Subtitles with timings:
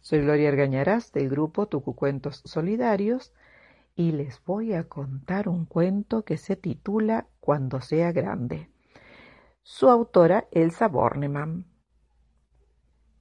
[0.00, 3.34] Soy Gloria Argañarás del grupo Tucucuentos Solidarios
[3.94, 8.70] y les voy a contar un cuento que se titula Cuando sea grande.
[9.62, 11.66] Su autora Elsa Bornemann.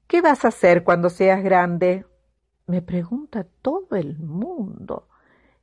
[0.05, 2.05] ¿Qué vas a hacer cuando seas grande?
[2.67, 5.09] Me pregunta todo el mundo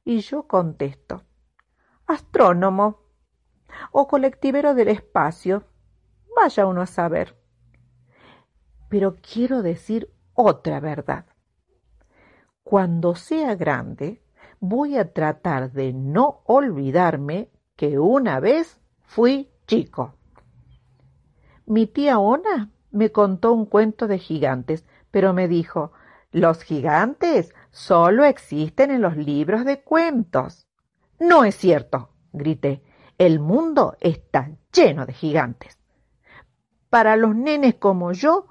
[0.05, 1.23] y yo contesto.
[2.07, 2.99] Astrónomo
[3.93, 5.65] o colectivero del espacio.
[6.37, 7.37] Vaya uno a saber.
[8.91, 11.27] Pero quiero decir otra verdad.
[12.63, 14.23] Cuando sea grande,
[14.61, 20.15] voy a tratar de no olvidarme que una vez fui chico.
[21.67, 25.93] Mi tía Ona me contó un cuento de gigantes, pero me dijo,
[26.31, 30.67] los gigantes solo existen en los libros de cuentos.
[31.21, 32.83] No es cierto, grité.
[33.19, 35.79] El mundo está lleno de gigantes.
[36.91, 38.47] Para los nenes como yo,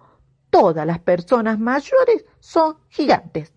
[0.54, 3.52] todas las personas mayores son gigantes.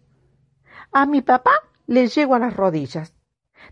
[0.93, 1.53] A mi papá
[1.87, 3.15] le llego a las rodillas.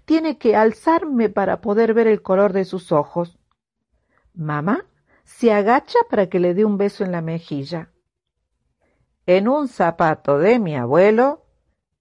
[0.04, 3.38] Tiene que alzarme para poder ver el color de sus ojos.
[4.34, 4.84] Mamá
[5.22, 7.88] se agacha para que le dé un beso en la mejilla.
[9.24, 11.46] En un zapato de mi abuelo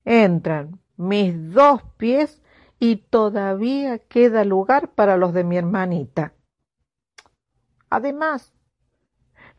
[0.04, 2.42] entran mis dos pies
[2.80, 6.34] y todavía queda lugar para los de mi hermanita.
[7.90, 8.54] Además,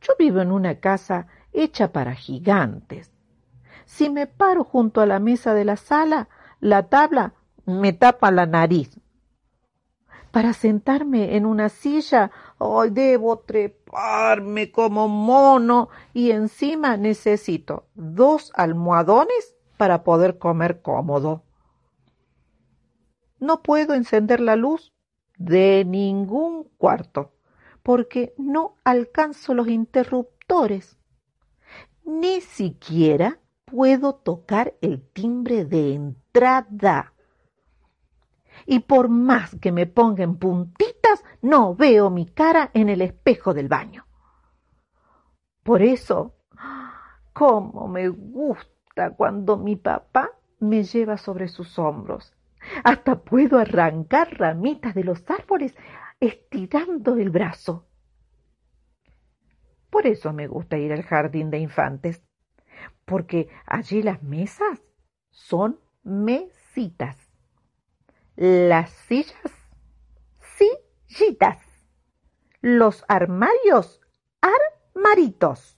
[0.03, 3.11] yo vivo en una casa hecha para gigantes.
[3.87, 6.29] Si me paro junto a la mesa de la sala,
[6.61, 9.01] la tabla me tapa la nariz.
[10.31, 19.55] Para sentarme en una silla, hoy debo treparme como mono y encima necesito dos almohadones
[19.77, 21.45] para poder comer cómodo.
[23.39, 24.93] No puedo encender la luz
[25.37, 27.33] de ningún cuarto
[27.85, 30.99] porque no alcanzo los interruptores
[32.05, 37.13] ni siquiera puedo tocar el timbre de entrada.
[38.67, 43.53] Y por más que me ponga en puntitas, no veo mi cara en el espejo
[43.53, 44.07] del baño.
[45.63, 46.35] Por eso,
[47.33, 52.33] cómo me gusta cuando mi papá me lleva sobre sus hombros.
[52.85, 55.75] Hasta puedo arrancar ramitas de los árboles
[56.21, 57.87] estirando el brazo.
[59.95, 62.21] Por eso me gusta ir al jardín de infantes,
[63.05, 64.83] porque allí las mesas
[65.31, 67.17] son mesitas.
[68.35, 69.53] Las sillas,
[70.41, 71.59] sillitas.
[72.61, 74.01] Los armarios,
[74.41, 75.77] armaritos.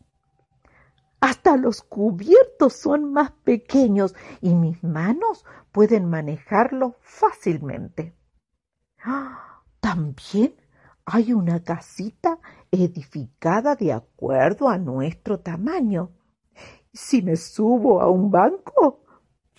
[1.20, 8.16] Hasta los cubiertos son más pequeños y mis manos pueden manejarlo fácilmente.
[9.04, 9.62] ¡Ah!
[9.80, 10.56] También
[11.04, 12.38] hay una casita
[12.70, 16.12] edificada de acuerdo a nuestro tamaño.
[16.92, 19.04] Si me subo a un banco,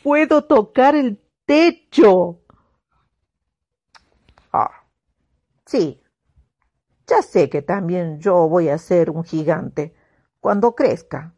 [0.03, 2.41] puedo tocar el techo.
[4.51, 4.85] Ah,
[5.65, 6.01] sí,
[7.05, 9.95] ya sé que también yo voy a ser un gigante
[10.39, 11.33] cuando crezca.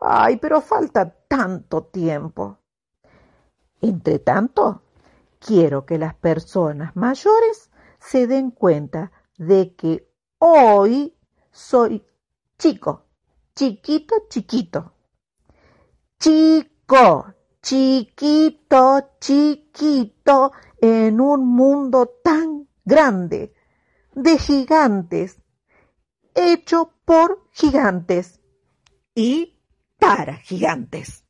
[0.00, 2.58] Ay, pero falta tanto tiempo.
[3.80, 4.82] Entre tanto,
[5.38, 10.05] quiero que las personas mayores se den cuenta de que
[10.38, 11.14] hoy
[11.50, 12.04] soy
[12.58, 13.06] chico,
[13.54, 14.92] chiquito, chiquito.
[16.18, 23.54] Chico, chiquito, chiquito, en un mundo tan grande,
[24.14, 25.42] de gigantes,
[26.34, 28.40] hecho por gigantes
[29.14, 29.58] y
[29.98, 31.25] para gigantes.